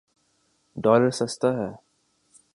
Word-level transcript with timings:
Dollar 0.83 1.09
سستا 1.09 1.49
ہے۔ 1.57 1.69